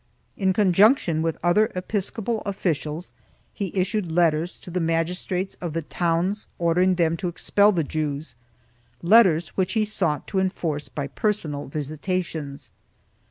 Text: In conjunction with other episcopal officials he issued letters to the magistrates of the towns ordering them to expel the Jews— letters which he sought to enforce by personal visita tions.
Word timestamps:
In 0.35 0.51
conjunction 0.51 1.21
with 1.21 1.37
other 1.43 1.71
episcopal 1.75 2.41
officials 2.43 3.13
he 3.53 3.69
issued 3.75 4.11
letters 4.11 4.57
to 4.57 4.71
the 4.71 4.79
magistrates 4.79 5.53
of 5.61 5.73
the 5.73 5.83
towns 5.83 6.47
ordering 6.57 6.95
them 6.95 7.15
to 7.17 7.27
expel 7.27 7.71
the 7.71 7.83
Jews— 7.83 8.33
letters 9.03 9.49
which 9.49 9.73
he 9.73 9.85
sought 9.85 10.25
to 10.29 10.39
enforce 10.39 10.89
by 10.89 11.05
personal 11.05 11.67
visita 11.67 12.23
tions. 12.23 12.71